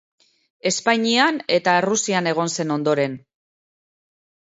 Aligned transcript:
Espainian 0.69 1.35
eta 1.57 1.75
Errusian 1.81 2.29
egon 2.31 2.49
zen 2.55 2.73
ondoren. 2.77 3.19